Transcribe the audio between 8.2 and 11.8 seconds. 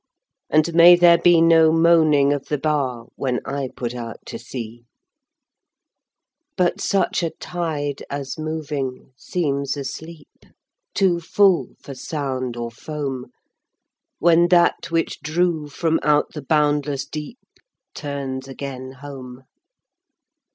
moving seems asleep, Too full